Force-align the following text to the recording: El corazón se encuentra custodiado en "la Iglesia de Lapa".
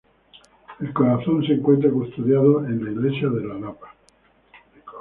El 0.79 0.93
corazón 0.93 1.45
se 1.45 1.53
encuentra 1.53 1.91
custodiado 1.91 2.65
en 2.65 2.83
"la 2.83 2.89
Iglesia 2.91 3.29
de 3.29 3.45
Lapa". 3.45 3.93